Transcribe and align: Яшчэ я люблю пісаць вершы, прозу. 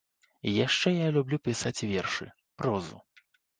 Яшчэ 0.65 0.93
я 0.95 1.07
люблю 1.17 1.39
пісаць 1.49 1.85
вершы, 1.93 2.25
прозу. 2.63 2.95